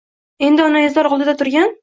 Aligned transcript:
Endi 0.47 0.63
onaizor 0.69 1.11
oldida 1.13 1.37
turgan 1.43 1.79